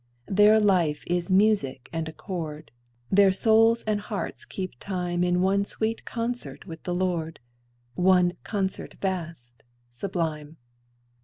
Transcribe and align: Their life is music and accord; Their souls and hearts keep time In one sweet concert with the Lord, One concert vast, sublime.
Their 0.25 0.59
life 0.59 1.03
is 1.05 1.29
music 1.29 1.87
and 1.93 2.09
accord; 2.09 2.71
Their 3.11 3.31
souls 3.31 3.83
and 3.83 4.01
hearts 4.01 4.45
keep 4.45 4.71
time 4.79 5.23
In 5.23 5.41
one 5.41 5.63
sweet 5.63 6.05
concert 6.05 6.65
with 6.65 6.81
the 6.81 6.95
Lord, 6.95 7.39
One 7.93 8.33
concert 8.43 8.95
vast, 8.99 9.61
sublime. 9.91 10.57